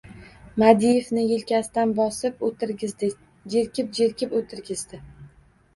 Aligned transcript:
Madievni 0.61 1.25
yelkasidan 1.31 1.93
bosib 1.99 2.41
o‘tirg‘izdi. 2.49 3.11
Jerkib-jerkib 3.57 4.37
o‘tirg‘izdi. 4.41 5.07